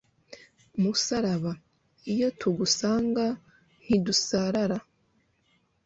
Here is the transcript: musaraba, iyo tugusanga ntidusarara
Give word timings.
musaraba, 0.81 1.53
iyo 2.13 2.27
tugusanga 2.39 3.25
ntidusarara 3.83 4.77